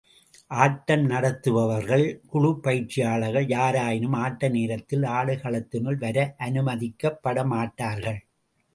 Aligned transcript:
ஆட்டம் 0.51 1.03
நடத்துபவர்கள், 1.05 2.05
குழுப் 2.27 2.63
பயிற்சியாளர்கள் 2.63 3.47
யாராயினும் 3.47 4.17
ஆட்ட 4.17 4.49
நேரத்தில் 4.49 5.05
ஆடுகளத்தினுள் 5.11 5.97
வர 5.97 6.35
அனுமதிக்கப்பட 6.39 7.45
மாட்டார்கள். 7.45 8.21